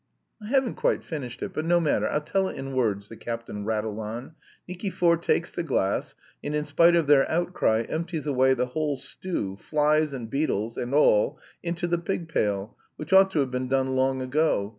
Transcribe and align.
I 0.41 0.47
haven't 0.47 0.77
quite 0.77 1.03
finished 1.03 1.43
it. 1.43 1.53
But 1.53 1.63
no 1.63 1.79
matter, 1.79 2.09
I'll 2.09 2.21
tell 2.21 2.47
it 2.49 2.57
in 2.57 2.73
words," 2.73 3.07
the 3.07 3.15
captain 3.15 3.65
rattled 3.65 3.99
on. 3.99 4.33
"Nikifor 4.67 5.21
takes 5.21 5.51
the 5.53 5.61
glass, 5.61 6.15
and 6.43 6.55
in 6.55 6.65
spite 6.65 6.95
of 6.95 7.05
their 7.05 7.29
outcry 7.29 7.83
empties 7.87 8.25
away 8.25 8.55
the 8.55 8.65
whole 8.65 8.95
stew, 8.97 9.57
flies, 9.57 10.11
and 10.11 10.27
beetles 10.27 10.75
and 10.75 10.95
all, 10.95 11.37
into 11.61 11.85
the 11.85 11.99
pig 11.99 12.29
pail, 12.29 12.75
which 12.95 13.13
ought 13.13 13.29
to 13.29 13.41
have 13.41 13.51
been 13.51 13.67
done 13.67 13.95
long 13.95 14.23
ago. 14.23 14.69